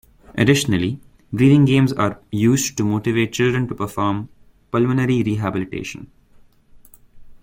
[0.33, 0.99] Additionally
[1.31, 4.29] breathing games are used to motivate children to perform
[4.71, 6.09] pulmonary rehabilitation.